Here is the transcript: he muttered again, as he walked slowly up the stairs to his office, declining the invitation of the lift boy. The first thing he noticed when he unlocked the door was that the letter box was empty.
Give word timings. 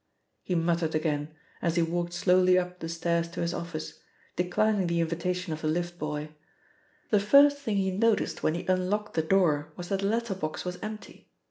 he 0.41 0.55
muttered 0.55 0.95
again, 0.95 1.31
as 1.61 1.75
he 1.75 1.83
walked 1.83 2.11
slowly 2.11 2.57
up 2.57 2.79
the 2.79 2.89
stairs 2.89 3.27
to 3.29 3.39
his 3.39 3.53
office, 3.53 3.99
declining 4.35 4.87
the 4.87 4.99
invitation 4.99 5.53
of 5.53 5.61
the 5.61 5.67
lift 5.67 5.99
boy. 5.99 6.31
The 7.11 7.19
first 7.19 7.59
thing 7.59 7.77
he 7.77 7.91
noticed 7.95 8.41
when 8.41 8.55
he 8.55 8.65
unlocked 8.65 9.13
the 9.13 9.21
door 9.21 9.71
was 9.77 9.89
that 9.89 9.99
the 9.99 10.07
letter 10.07 10.33
box 10.33 10.65
was 10.65 10.79
empty. 10.81 11.29